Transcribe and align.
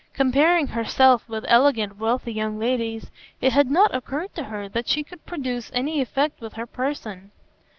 Comparing 0.15 0.65
herself 0.65 1.29
with 1.29 1.45
elegant, 1.47 1.97
wealthy 1.99 2.33
young 2.33 2.57
ladies, 2.57 3.11
it 3.39 3.53
had 3.53 3.69
not 3.69 3.93
occurred 3.93 4.33
to 4.33 4.45
her 4.45 4.67
that 4.67 4.87
she 4.87 5.03
could 5.03 5.23
produce 5.27 5.69
any 5.75 6.01
effect 6.01 6.41
with 6.41 6.53
her 6.53 6.65
person. 6.65 7.29